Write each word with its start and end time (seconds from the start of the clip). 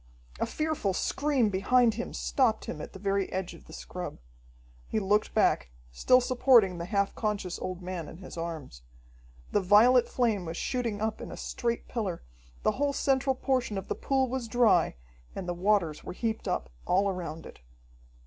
A 0.39 0.47
fearful 0.47 0.95
scream 0.95 1.49
behind 1.49 1.93
him 1.93 2.11
stopped 2.11 2.65
him 2.65 2.81
at 2.81 2.93
the 2.93 2.97
very 2.97 3.31
edge 3.31 3.53
of 3.53 3.65
the 3.65 3.71
scrub. 3.71 4.17
He 4.87 4.99
looked 4.99 5.35
back, 5.35 5.69
still 5.91 6.19
supporting 6.19 6.79
the 6.79 6.85
half 6.85 7.13
conscious 7.13 7.59
old 7.59 7.83
man 7.83 8.07
in 8.09 8.17
his 8.17 8.35
arms. 8.35 8.81
The 9.51 9.61
violet 9.61 10.09
flame 10.09 10.43
was 10.45 10.57
shooting 10.57 11.01
up 11.01 11.21
in 11.21 11.31
a 11.31 11.37
straight 11.37 11.87
pillar, 11.87 12.23
the 12.63 12.71
whole 12.81 12.93
central 12.93 13.35
portion 13.35 13.77
of 13.77 13.89
the 13.89 13.93
pool 13.93 14.27
was 14.27 14.47
dry, 14.47 14.95
and 15.35 15.47
the 15.47 15.53
waters 15.53 16.03
were 16.03 16.13
heaped 16.13 16.47
up 16.47 16.71
all 16.87 17.07
around 17.07 17.45
it. 17.45 17.59